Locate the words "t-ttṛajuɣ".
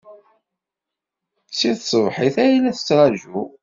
2.73-3.49